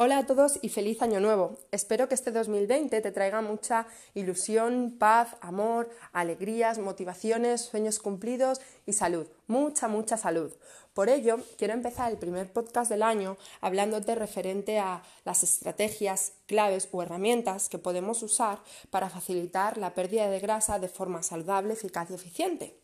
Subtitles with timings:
[0.00, 1.58] Hola a todos y feliz año nuevo.
[1.72, 8.92] Espero que este 2020 te traiga mucha ilusión, paz, amor, alegrías, motivaciones, sueños cumplidos y
[8.92, 9.26] salud.
[9.48, 10.52] Mucha, mucha salud.
[10.94, 16.88] Por ello, quiero empezar el primer podcast del año hablándote referente a las estrategias, claves
[16.92, 22.08] o herramientas que podemos usar para facilitar la pérdida de grasa de forma saludable, eficaz
[22.12, 22.78] y eficiente.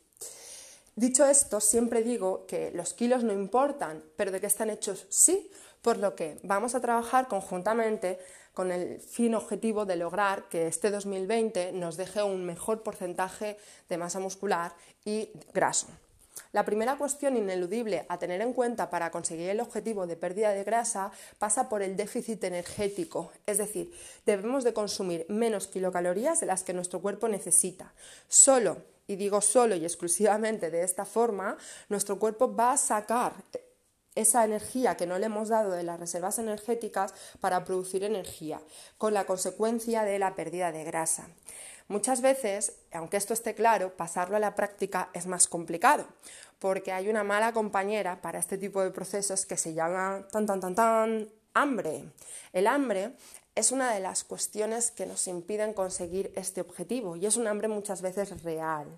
[0.96, 5.50] Dicho esto, siempre digo que los kilos no importan, pero de qué están hechos sí,
[5.84, 8.18] por lo que vamos a trabajar conjuntamente
[8.54, 13.58] con el fin objetivo de lograr que este 2020 nos deje un mejor porcentaje
[13.90, 14.72] de masa muscular
[15.04, 15.88] y graso.
[16.52, 20.64] La primera cuestión ineludible a tener en cuenta para conseguir el objetivo de pérdida de
[20.64, 23.92] grasa pasa por el déficit energético, es decir,
[24.24, 27.92] debemos de consumir menos kilocalorías de las que nuestro cuerpo necesita.
[28.26, 31.58] Solo, y digo solo y exclusivamente de esta forma,
[31.90, 33.34] nuestro cuerpo va a sacar
[34.14, 38.60] esa energía que no le hemos dado de las reservas energéticas para producir energía,
[38.98, 41.28] con la consecuencia de la pérdida de grasa.
[41.88, 46.06] Muchas veces, aunque esto esté claro, pasarlo a la práctica es más complicado,
[46.58, 50.60] porque hay una mala compañera para este tipo de procesos que se llama tan tan
[50.60, 52.04] tan tan hambre.
[52.52, 53.12] El hambre
[53.54, 57.68] es una de las cuestiones que nos impiden conseguir este objetivo y es un hambre
[57.68, 58.88] muchas veces real.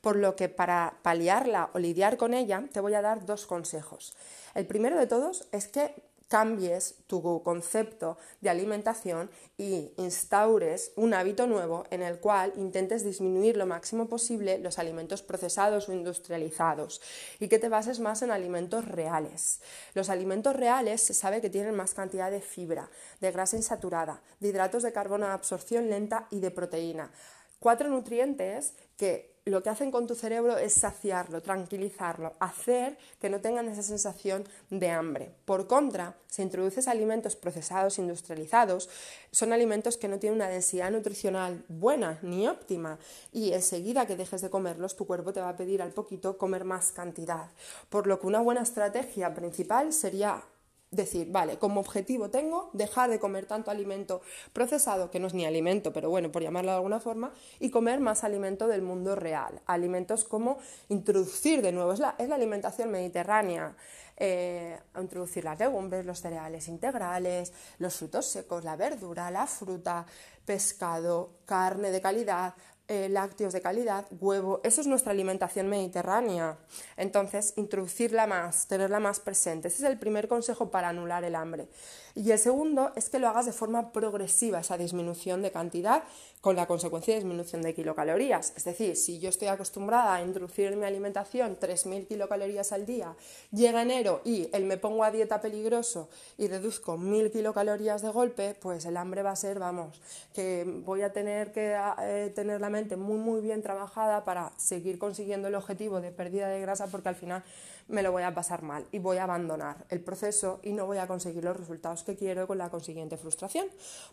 [0.00, 4.14] Por lo que para paliarla o lidiar con ella te voy a dar dos consejos.
[4.54, 5.94] El primero de todos es que
[6.30, 9.28] cambies tu concepto de alimentación
[9.58, 15.22] y instaures un hábito nuevo en el cual intentes disminuir lo máximo posible los alimentos
[15.22, 17.02] procesados o industrializados
[17.40, 19.60] y que te bases más en alimentos reales.
[19.92, 22.88] Los alimentos reales se sabe que tienen más cantidad de fibra,
[23.20, 27.10] de grasa insaturada, de hidratos de carbono de absorción lenta y de proteína.
[27.58, 33.40] Cuatro nutrientes que lo que hacen con tu cerebro es saciarlo, tranquilizarlo, hacer que no
[33.40, 35.34] tengan esa sensación de hambre.
[35.44, 38.88] Por contra, si introduces alimentos procesados, industrializados,
[39.30, 42.98] son alimentos que no tienen una densidad nutricional buena ni óptima
[43.32, 46.64] y enseguida que dejes de comerlos, tu cuerpo te va a pedir al poquito comer
[46.64, 47.50] más cantidad.
[47.88, 50.42] Por lo que una buena estrategia principal sería
[50.90, 55.46] decir, vale, como objetivo tengo dejar de comer tanto alimento procesado, que no es ni
[55.46, 59.60] alimento, pero bueno, por llamarlo de alguna forma, y comer más alimento del mundo real.
[59.66, 60.58] Alimentos como
[60.88, 63.76] introducir de nuevo, es la, alimentación mediterránea,
[64.16, 70.04] eh, introducir las legumbres, los cereales integrales, los frutos secos, la verdura, la fruta,
[70.44, 72.54] pescado, carne de calidad,
[72.92, 76.58] eh, lácteos de calidad, huevo, eso es nuestra alimentación mediterránea.
[76.96, 79.68] Entonces, introducirla más, tenerla más presente.
[79.68, 81.68] Ese es el primer consejo para anular el hambre.
[82.16, 86.02] Y el segundo es que lo hagas de forma progresiva, esa disminución de cantidad
[86.40, 88.54] con la consecuencia de disminución de kilocalorías.
[88.56, 93.14] Es decir, si yo estoy acostumbrada a introducir en mi alimentación 3.000 kilocalorías al día,
[93.52, 96.08] llega enero y el me pongo a dieta peligroso
[96.38, 100.00] y reduzco 1.000 kilocalorías de golpe, pues el hambre va a ser, vamos,
[100.34, 104.98] que voy a tener que eh, tener la mente muy muy bien trabajada para seguir
[104.98, 107.42] consiguiendo el objetivo de pérdida de grasa porque al final
[107.88, 110.98] me lo voy a pasar mal y voy a abandonar el proceso y no voy
[110.98, 113.66] a conseguir los resultados que quiero con la consiguiente frustración.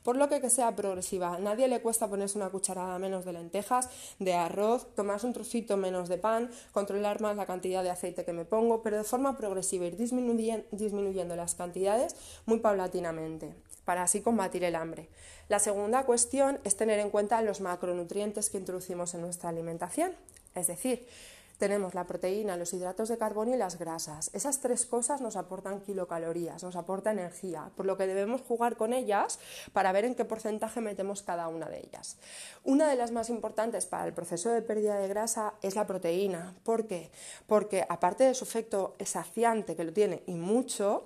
[0.04, 3.90] Por lo que que sea progresiva, nadie le cuesta ponerse una cucharada menos de lentejas,
[4.20, 8.34] de arroz, tomarse un trocito menos de pan, controlar más la cantidad de aceite que
[8.34, 13.56] me pongo, pero de forma progresiva ir disminuyendo las cantidades muy paulatinamente
[13.88, 15.08] para así combatir el hambre.
[15.48, 20.12] La segunda cuestión es tener en cuenta los macronutrientes que introducimos en nuestra alimentación,
[20.56, 21.08] es decir,
[21.58, 24.30] tenemos la proteína, los hidratos de carbono y las grasas.
[24.34, 28.94] Esas tres cosas nos aportan kilocalorías, nos aportan energía, por lo que debemos jugar con
[28.94, 29.40] ellas
[29.74, 32.18] para ver en qué porcentaje metemos cada una de ellas.
[32.64, 36.54] Una de las más importantes para el proceso de pérdida de grasa es la proteína.
[36.64, 37.10] ¿Por qué?
[37.48, 41.06] Porque aparte de su efecto saciante, que lo tiene y mucho,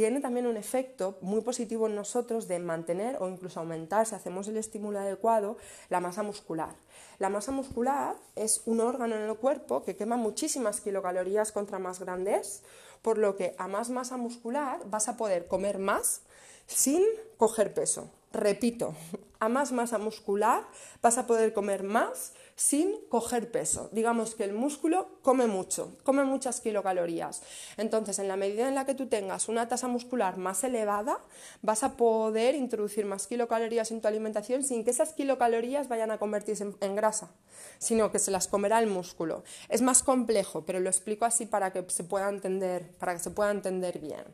[0.00, 4.48] tiene también un efecto muy positivo en nosotros de mantener o incluso aumentar, si hacemos
[4.48, 5.58] el estímulo adecuado,
[5.90, 6.74] la masa muscular.
[7.18, 12.00] La masa muscular es un órgano en el cuerpo que quema muchísimas kilocalorías contra más
[12.00, 12.62] grandes,
[13.02, 16.22] por lo que a más masa muscular vas a poder comer más
[16.66, 17.04] sin
[17.36, 18.08] coger peso.
[18.32, 18.94] Repito,
[19.38, 20.64] a más masa muscular
[21.02, 23.88] vas a poder comer más sin coger peso.
[23.90, 27.40] Digamos que el músculo come mucho, come muchas kilocalorías.
[27.78, 31.20] Entonces, en la medida en la que tú tengas una tasa muscular más elevada,
[31.62, 36.18] vas a poder introducir más kilocalorías en tu alimentación sin que esas kilocalorías vayan a
[36.18, 37.30] convertirse en, grasa,
[37.78, 39.42] sino que se las comerá el músculo.
[39.70, 43.30] Es más complejo, pero lo explico así para que se pueda entender, para que se
[43.30, 44.24] pueda entender bien.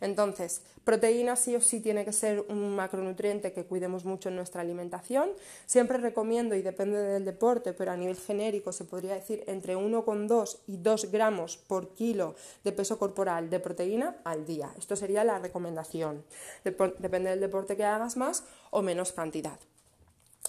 [0.00, 4.62] Entonces, proteína sí o sí tiene que ser un macronutriente que cuidemos mucho en nuestra
[4.62, 5.30] alimentación.
[5.66, 10.58] Siempre recomiendo, y depende del deporte, pero a nivel genérico se podría decir entre 1,2
[10.66, 12.34] y 2 gramos por kilo
[12.64, 14.72] de peso corporal de proteína al día.
[14.78, 16.24] Esto sería la recomendación.
[16.64, 19.58] Depende del deporte que hagas más o menos cantidad.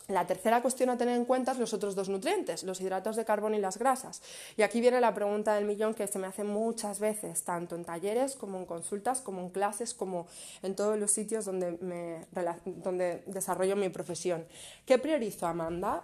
[0.07, 3.25] La tercera cuestión a tener en cuenta es los otros dos nutrientes, los hidratos de
[3.25, 4.21] carbono y las grasas.
[4.55, 7.83] Y aquí viene la pregunta del millón que se me hace muchas veces, tanto en
[7.83, 10.27] talleres como en consultas, como en clases, como
[10.63, 12.25] en todos los sitios donde,
[12.65, 14.45] donde desarrollo mi profesión.
[14.85, 16.03] ¿Qué priorizo, Amanda?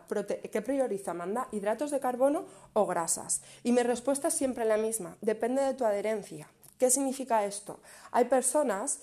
[0.52, 1.48] ¿Qué priorizo, Amanda?
[1.54, 3.42] ¿Hidratos de carbono o grasas?
[3.64, 6.50] Y mi respuesta es siempre la misma, depende de tu adherencia.
[6.78, 7.80] ¿Qué significa esto?
[8.12, 9.00] Hay personas,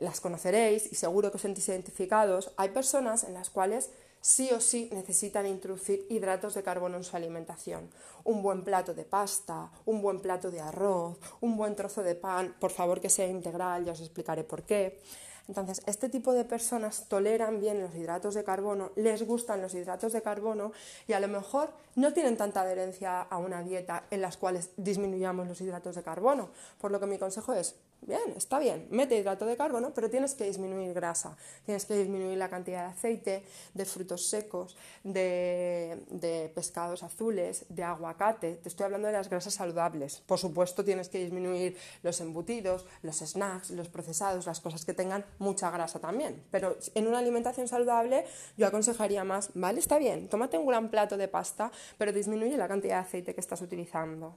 [0.00, 3.90] las conoceréis y seguro que os sentís identificados, hay personas en las cuales
[4.22, 7.90] sí o sí necesitan introducir hidratos de carbono en su alimentación.
[8.24, 12.54] Un buen plato de pasta, un buen plato de arroz, un buen trozo de pan,
[12.58, 15.00] por favor que sea integral, ya os explicaré por qué.
[15.48, 20.12] Entonces, este tipo de personas toleran bien los hidratos de carbono, les gustan los hidratos
[20.12, 20.70] de carbono
[21.08, 25.48] y a lo mejor no tienen tanta adherencia a una dieta en las cuales disminuyamos
[25.48, 26.50] los hidratos de carbono.
[26.80, 27.74] Por lo que mi consejo es,
[28.04, 32.36] Bien, está bien, mete hidrato de carbono, pero tienes que disminuir grasa, tienes que disminuir
[32.36, 33.44] la cantidad de aceite,
[33.74, 38.56] de frutos secos, de, pescados azules, de aguacate.
[38.56, 40.20] Te estoy hablando de las grasas saludables.
[40.26, 45.24] Por supuesto, tienes que disminuir los embutidos, los snacks, los procesados, las cosas que tengan
[45.38, 46.42] mucha grasa también.
[46.50, 48.24] Pero en una alimentación saludable
[48.56, 52.66] yo aconsejaría más, vale, está bien, tómate un gran plato de pasta, pero disminuye la
[52.66, 54.34] cantidad de aceite que estás utilizando.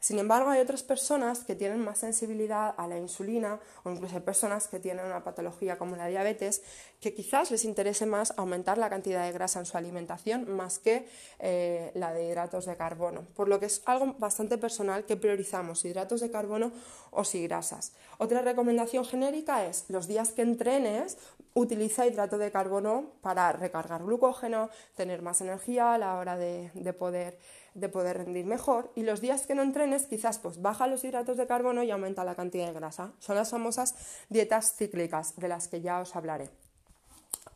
[0.00, 4.22] Sin embargo, hay otras personas que tienen más sensibilidad a la insulina o incluso hay
[4.22, 6.62] personas que tienen una patología como la diabetes
[7.00, 11.08] que quizás les interese más aumentar la cantidad de grasa en su alimentación más que
[11.38, 13.22] eh, la de hidratos de carbono.
[13.34, 16.72] Por lo que es algo bastante personal que priorizamos hidratos de carbono
[17.10, 17.92] o si grasas.
[18.18, 21.18] Otra recomendación genérica es los días que entrenes
[21.54, 27.38] utiliza hidrato de carbono para recargar glucógeno, tener más energía a la hora de poder
[27.76, 31.36] de poder rendir mejor y los días que no entrenes quizás pues baja los hidratos
[31.36, 33.12] de carbono y aumenta la cantidad de grasa.
[33.18, 33.94] Son las famosas
[34.30, 36.65] dietas cíclicas de las que ya os hablaré.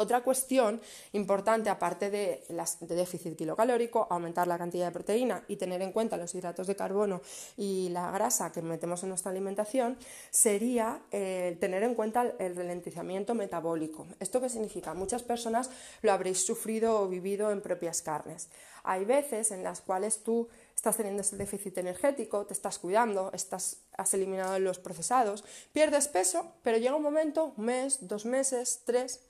[0.00, 0.80] Otra cuestión
[1.12, 2.42] importante, aparte de,
[2.80, 7.20] déficit kilocalórico, aumentar la cantidad de proteína y tener en cuenta los hidratos de carbono
[7.58, 9.98] y la grasa que metemos en nuestra alimentación,
[10.30, 14.06] sería eh, tener en cuenta el ralentizamiento metabólico.
[14.20, 14.94] ¿Esto qué significa?
[14.94, 15.68] Muchas personas
[16.00, 18.48] lo habréis sufrido o vivido en propias carnes.
[18.82, 23.82] Hay veces en las cuales tú estás teniendo ese déficit energético, te estás cuidando, estás,
[23.98, 25.44] has eliminado los procesados,
[25.74, 29.20] pierdes peso, pero llega un momento, un mes, dos meses, tres,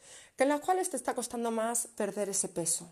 [0.40, 2.88] que en las cuales te está costando más perder ese peso.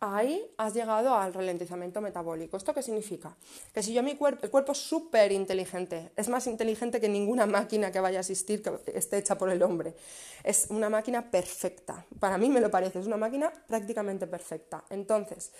[0.00, 2.56] Ahí has llegado al ralentizamiento metabólico.
[2.56, 3.36] ¿Esto qué significa?
[3.72, 7.46] Que si yo mi cuerpo, el cuerpo es súper inteligente, es más inteligente que ninguna
[7.46, 9.94] máquina que vaya a existir que esté hecha por el hombre.
[10.42, 12.04] Es una máquina perfecta.
[12.18, 14.82] Para mí me lo parece, es una máquina prácticamente perfecta.
[14.90, 15.52] Entonces,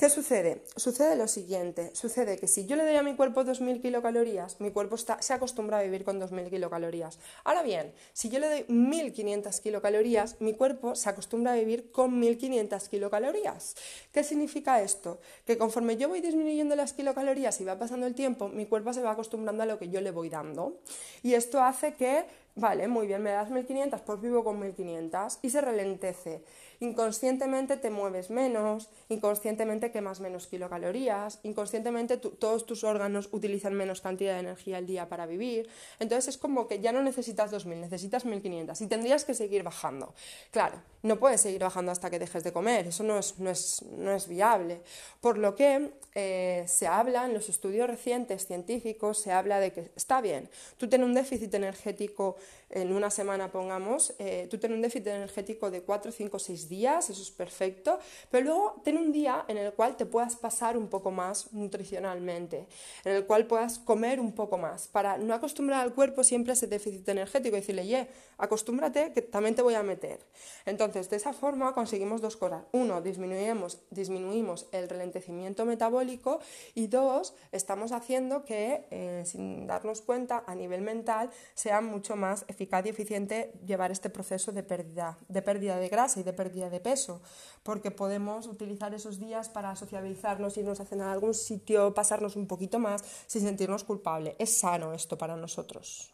[0.00, 0.62] ¿Qué sucede?
[0.76, 4.70] Sucede lo siguiente, sucede que si yo le doy a mi cuerpo 2.000 kilocalorías, mi
[4.70, 7.18] cuerpo se acostumbra a vivir con 2.000 kilocalorías.
[7.44, 12.18] Ahora bien, si yo le doy 1.500 kilocalorías, mi cuerpo se acostumbra a vivir con
[12.18, 13.76] 1.500 kilocalorías.
[14.10, 15.20] ¿Qué significa esto?
[15.44, 19.02] Que conforme yo voy disminuyendo las kilocalorías y va pasando el tiempo, mi cuerpo se
[19.02, 20.78] va acostumbrando a lo que yo le voy dando.
[21.22, 22.24] Y esto hace que,
[22.54, 26.42] vale, muy bien, me das 1.500, pues vivo con 1.500 y se ralentece
[26.80, 34.34] inconscientemente te mueves menos, inconscientemente quemas menos kilocalorías, inconscientemente todos tus órganos utilizan menos cantidad
[34.34, 35.68] de energía al día para vivir.
[35.98, 40.14] Entonces es como que ya no necesitas 2.000, necesitas 1.500 y tendrías que seguir bajando.
[40.50, 43.82] Claro, no puedes seguir bajando hasta que dejes de comer, eso no es, no es,
[43.82, 44.80] no es viable.
[45.20, 49.90] Por lo que eh, se habla en los estudios recientes científicos, se habla de que
[49.96, 52.36] está bien, tú tienes un déficit energético
[52.70, 57.10] en una semana, pongamos, eh, tú tienes un déficit energético de 4, 5, 6 días,
[57.10, 57.98] eso es perfecto,
[58.30, 62.66] pero luego ten un día en el cual te puedas pasar un poco más nutricionalmente,
[63.04, 66.54] en el cual puedas comer un poco más, para no acostumbrar al cuerpo siempre a
[66.54, 68.08] ese déficit energético y decirle, ye,
[68.38, 70.20] acostúmbrate que también te voy a meter.
[70.64, 72.64] Entonces, de esa forma conseguimos dos cosas.
[72.72, 76.40] Uno, disminuimos, disminuimos el ralentecimiento metabólico
[76.74, 82.44] y dos, estamos haciendo que, eh, sin darnos cuenta, a nivel mental, sea mucho más
[82.60, 86.68] eficaz y eficiente llevar este proceso de pérdida, de pérdida de grasa y de pérdida
[86.68, 87.22] de peso,
[87.62, 92.46] porque podemos utilizar esos días para sociabilizarnos, irnos a cenar a algún sitio, pasarnos un
[92.46, 94.36] poquito más sin sentirnos culpable.
[94.38, 96.12] Es sano esto para nosotros.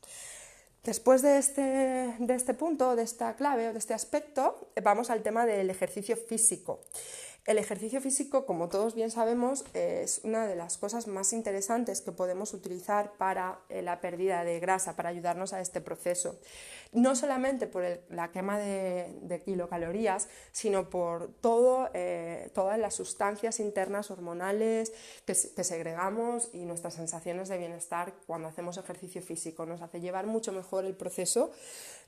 [0.85, 5.25] Después de este, de este punto, de esta clave o de este aspecto, vamos al
[5.25, 6.79] tema del ejercicio físico.
[7.47, 12.11] El ejercicio físico, como todos bien sabemos, es una de las cosas más interesantes que
[12.11, 16.41] podemos utilizar para eh, la pérdida de grasa, para ayudarnos a este proceso.
[16.93, 21.31] No solamente por la quema de, kilocalorías, sino por
[21.95, 24.93] eh, todas las sustancias internas hormonales
[25.25, 29.67] que, segregamos y nuestras sensaciones de bienestar cuando hacemos ejercicio físico.
[29.67, 31.53] Nos hace llevar mucho mejor el proceso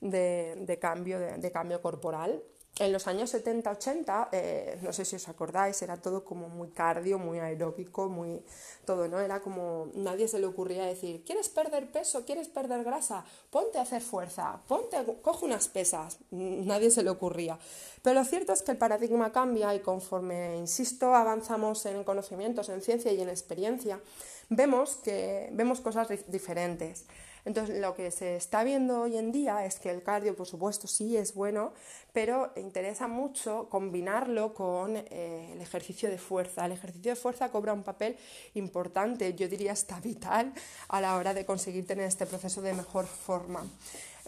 [0.00, 2.42] de, cambio, de cambio corporal
[2.78, 7.18] en los años 70-80, eh, no sé si os acordáis, era todo como muy cardio,
[7.18, 8.42] muy aeróbico, muy
[8.84, 9.18] todo, ¿no?
[9.20, 12.24] Era como nadie se le ocurría decir, ¿quieres perder peso?
[12.24, 13.24] ¿Quieres perder grasa?
[13.50, 16.18] Ponte a hacer fuerza, ponte, coge unas pesas.
[16.30, 17.58] Nadie se le ocurría.
[18.02, 22.80] Pero lo cierto es que el paradigma cambia y conforme, insisto, avanzamos en conocimientos, en
[22.80, 24.00] ciencia y en experiencia,
[24.48, 27.04] vemos que vemos cosas diferentes.
[27.44, 30.86] Entonces, lo que se está viendo hoy en día es que el cardio, por supuesto,
[30.86, 31.72] sí es bueno,
[32.12, 36.66] pero interesa mucho combinarlo con eh, el ejercicio de fuerza.
[36.66, 38.16] El ejercicio de fuerza cobra un papel
[38.54, 40.52] importante, yo diría hasta vital,
[40.88, 43.64] a la hora de conseguir tener este proceso de mejor forma.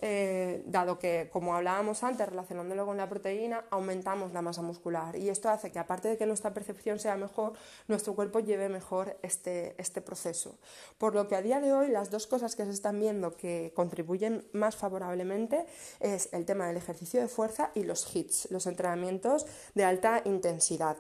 [0.02, 5.16] Eh, dado que, como hablábamos antes, relacionándolo con la proteína, aumentamos la masa muscular.
[5.16, 7.52] Y esto hace que, aparte de que nuestra percepción sea mejor,
[7.88, 10.58] nuestro cuerpo lleve mejor este, este proceso.
[10.98, 13.72] Por lo que a día de hoy las dos cosas que se están viendo que
[13.74, 15.66] contribuyen más favorablemente
[16.00, 20.96] es el tema del ejercicio de fuerza y los HITs, los entrenamientos de alta intensidad.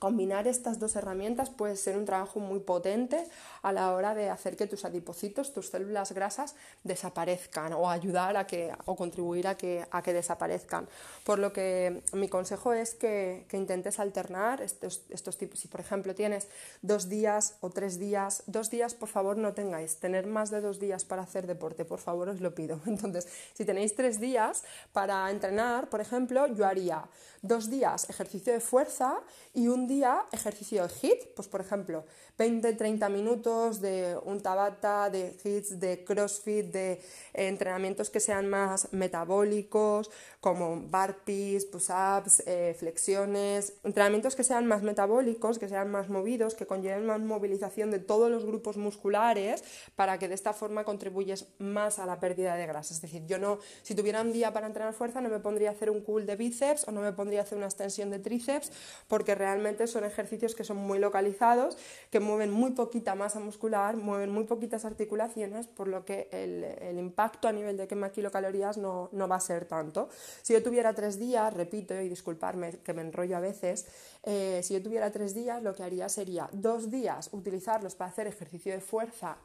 [0.00, 3.22] Combinar estas dos herramientas puede ser un trabajo muy potente
[3.60, 6.54] a la hora de hacer que tus adipocitos, tus células grasas
[6.84, 10.88] desaparezcan o ayudar a que o contribuir a que, a que desaparezcan.
[11.22, 15.60] Por lo que mi consejo es que, intentes alternar estos, estos tipos.
[15.60, 16.48] Si por ejemplo tienes
[16.80, 20.80] dos días o tres días, dos días por favor no tengáis, tener más de dos
[20.80, 22.80] días para hacer deporte, por favor os lo pido.
[22.86, 24.64] Entonces, si tenéis tres días
[24.94, 27.04] para entrenar, por ejemplo, yo haría
[27.42, 29.20] dos días ejercicio de fuerza
[29.52, 32.04] y un día ejercicio de HIT, pues por ejemplo,
[32.38, 37.02] 20-30 minutos de un tabata, de hits, de crossfit, de
[37.34, 45.58] entrenamientos que sean más metabólicos, como burpees, push-ups, eh, flexiones, entrenamientos que sean más metabólicos,
[45.58, 49.62] que sean más movidos, que conlleven más movilización de todos los grupos musculares
[49.96, 52.94] para que de esta forma contribuyes más a la pérdida de grasa.
[52.94, 55.72] Es decir, yo no, si tuviera un día para entrenar fuerza, no me pondría a
[55.72, 58.72] hacer un cool de bíceps o no me pondría a hacer una extensión de tríceps,
[59.08, 61.76] porque realmente son ejercicios que son muy localizados,
[62.10, 67.48] que mueven muy poquita masa muscular, mueven muy poquitas articulaciones, por lo que el, impacto
[67.48, 70.08] a nivel de quema kilocalorías no, no va a ser tanto.
[70.42, 73.86] Si yo tuviera tres días, repito, y disculparme que me enrollo a veces,
[74.24, 78.26] eh, si yo tuviera tres días, lo que haría sería dos días utilizarlos para hacer
[78.26, 79.38] ejercicio de fuerza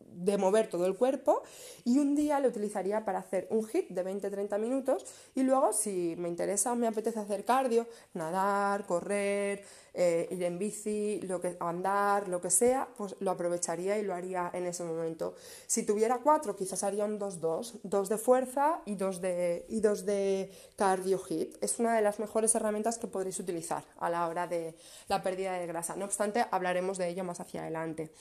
[0.00, 1.42] de mover todo el cuerpo
[1.84, 6.14] y un día lo utilizaría para hacer un hit de 20-30 minutos y luego si
[6.18, 9.64] me interesa o me apetece hacer cardio, nadar, correr,
[9.94, 14.14] eh, ir en bici, lo que, andar, lo que sea, pues lo aprovecharía y lo
[14.14, 15.34] haría en ese momento.
[15.66, 20.04] Si tuviera cuatro, quizás haría un 2-2, dos de fuerza y dos de, y dos
[20.04, 21.56] de cardio hit.
[21.60, 24.76] Es una de las mejores herramientas que podréis utilizar a la hora de
[25.08, 25.96] la pérdida de grasa.
[25.96, 28.12] No obstante, hablaremos de ello más hacia adelante.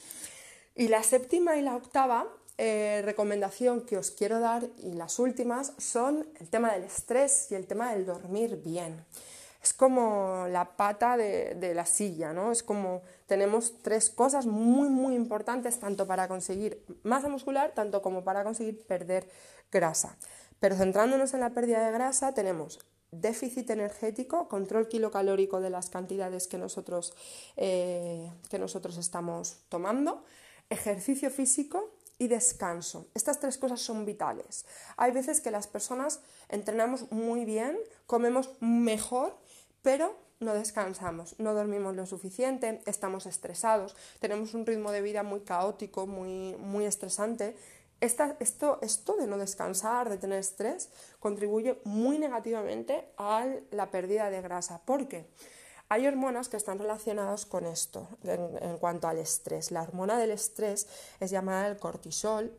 [0.77, 2.27] Y la séptima y la octava
[2.59, 7.55] eh, recomendación que os quiero dar y las últimas son el tema del estrés y
[7.55, 9.03] el tema del dormir bien.
[9.61, 12.51] Es como la pata de, la silla, ¿no?
[12.51, 18.23] Es como tenemos tres cosas muy, muy importantes tanto para conseguir masa muscular, tanto como
[18.23, 19.27] para conseguir perder
[19.71, 20.15] grasa.
[20.59, 22.79] Pero centrándonos en la pérdida de grasa, tenemos
[23.11, 27.13] déficit energético, control kilocalórico de las cantidades que nosotros,
[27.55, 30.23] eh, que nosotros estamos tomando,
[30.69, 33.07] ejercicio físico y descanso.
[33.13, 34.65] Estas tres cosas son vitales.
[34.97, 39.37] Hay veces que las personas entrenamos muy bien, comemos mejor,
[39.81, 45.41] pero no descansamos, no dormimos lo suficiente, estamos estresados, tenemos un ritmo de vida muy
[45.41, 47.55] caótico, muy, muy estresante.
[47.99, 54.41] esto, esto de no descansar, de tener estrés, contribuye muy negativamente a la pérdida de
[54.41, 54.81] grasa.
[54.85, 55.27] ¿Por qué?
[55.89, 59.71] Hay hormonas que están relacionadas con esto en, cuanto al estrés.
[59.71, 60.87] La hormona del estrés
[61.21, 62.51] es llamada el cortisol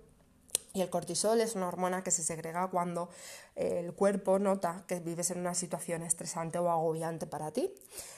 [0.72, 3.10] y el cortisol es una hormona que se segrega cuando
[3.58, 7.74] el cuerpo nota que vives en una situación estresante o agobiante para ti.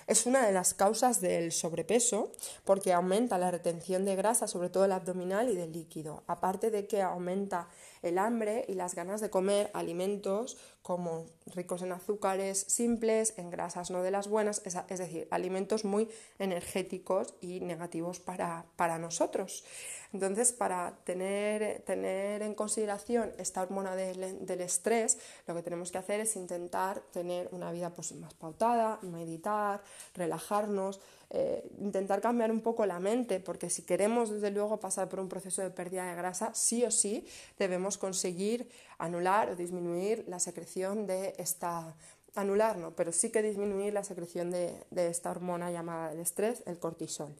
[0.06, 2.32] Es una de las causas del sobrepeso
[2.64, 6.25] porque aumenta la retención de grasa, sobre todo el abdominal y del líquido.
[6.26, 7.68] Aparte de que aumenta
[8.02, 13.90] el hambre y las ganas de comer alimentos como ricos en azúcares simples, en grasas
[13.90, 19.64] no de las buenas, es, decir, alimentos muy energéticos y negativos para, para nosotros.
[20.12, 25.99] Entonces, para tener, tener, en consideración esta hormona del, del, estrés, Lo que tenemos que
[25.99, 29.82] hacer es intentar tener una vida pues, más pautada, meditar,
[30.14, 35.20] relajarnos, eh, intentar cambiar un poco la mente, porque si queremos desde luego pasar por
[35.20, 37.26] un proceso de pérdida de grasa, sí o sí
[37.58, 38.68] debemos conseguir
[38.99, 41.94] anular o disminuir la secreción de esta
[42.37, 46.62] anular no, pero sí que disminuir la secreción de, de esta hormona llamada el estrés,
[46.66, 47.34] el cortisol.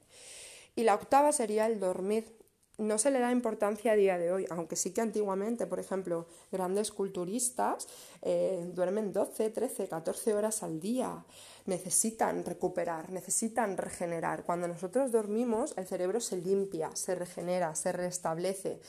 [0.77, 2.40] Y la octava sería el dormir
[2.81, 6.27] no se le da importancia a día de hoy, aunque sí que antiguamente, por ejemplo,
[6.51, 7.87] grandes culturistas
[8.23, 11.25] eh, duermen 12, 13, 14 horas al día,
[11.67, 14.45] necesitan recuperar, necesitan regenerar.
[14.45, 18.81] Cuando nosotros dormimos, el cerebro se limpia, se regenera, se restablece.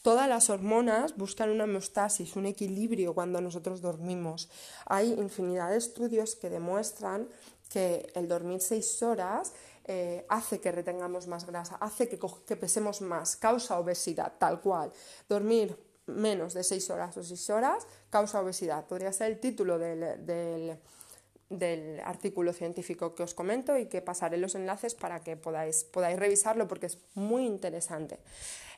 [0.00, 4.50] Todas las hormonas buscan una homeostasis, un equilibrio cuando nosotros dormimos.
[4.86, 7.28] Hay infinidad de estudios que demuestran
[7.70, 9.52] que el dormir seis horas
[9.86, 14.90] eh, hace que retengamos más grasa, hace que, pesemos más, causa obesidad, tal cual.
[15.28, 18.86] Dormir menos de 6 horas o 6 horas causa obesidad.
[18.86, 20.78] Podría ser el título del,
[21.50, 26.18] del, artículo científico que os comento y que pasaré los enlaces para que podáis, podáis
[26.18, 28.20] revisarlo porque es muy interesante.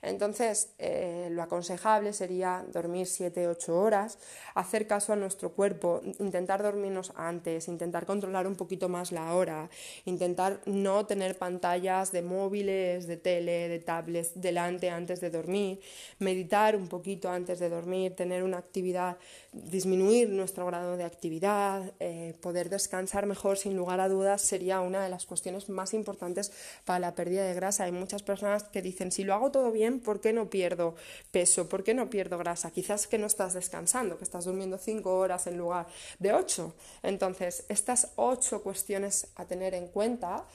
[0.06, 4.18] Entonces, eh, lo aconsejable sería dormir 7-8 horas,
[4.54, 9.68] hacer caso a nuestro cuerpo, intentar dormirnos antes, intentar controlar un poquito más la hora,
[10.04, 15.80] intentar no tener pantallas de móviles, de tele, de tablets delante antes de dormir,
[16.20, 19.18] meditar un poquito antes de dormir, tener una actividad,
[19.52, 25.02] disminuir nuestro grado de actividad, eh, poder descansar mejor sin lugar a dudas sería una
[25.02, 26.52] de las cuestiones más importantes
[26.84, 27.84] para la pérdida de grasa.
[27.84, 30.94] Hay muchas personas que dicen, si lo hago todo bien, ¿por qué no pierdo
[31.30, 31.68] peso?
[31.68, 32.70] ¿Por qué no pierdo grasa?
[32.70, 35.86] Quizás que no estás descansando, que estás durmiendo cinco horas en lugar
[36.18, 36.74] de ocho.
[37.02, 40.46] Entonces, estas ocho cuestiones a tener en cuenta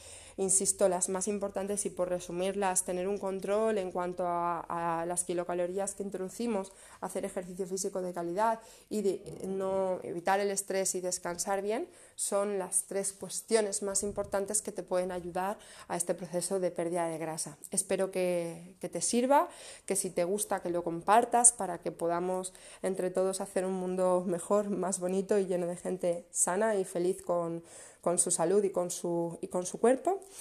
[0.42, 5.94] insisto, las más importantes y por resumirlas, tener un control en cuanto a, las kilocalorías
[5.96, 11.88] que introducimos, hacer ejercicio físico de calidad y no evitar el estrés y descansar bien,
[12.16, 15.58] son las tres cuestiones más importantes que te pueden ayudar
[15.88, 17.58] a este proceso de pérdida de grasa.
[17.70, 19.48] Espero que, que te sirva,
[19.86, 24.24] que si te gusta que lo compartas para que podamos entre todos hacer un mundo
[24.26, 27.64] mejor, más bonito y lleno de gente sana y feliz con
[28.02, 30.22] con su salud y con su, y con su cuerpo.